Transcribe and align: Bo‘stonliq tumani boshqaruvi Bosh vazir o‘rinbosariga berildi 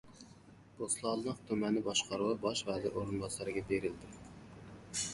Bo‘stonliq 0.79 1.43
tumani 1.51 1.85
boshqaruvi 1.89 2.41
Bosh 2.49 2.65
vazir 2.73 3.01
o‘rinbosariga 3.05 3.67
berildi 3.73 4.15